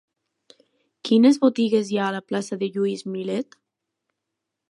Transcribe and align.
Quines 1.09 1.37
botigues 1.43 1.91
hi 1.93 1.99
ha 2.01 2.07
a 2.07 2.15
la 2.17 2.23
plaça 2.31 2.59
de 2.63 2.69
Lluís 2.77 3.05
Millet? 3.17 3.61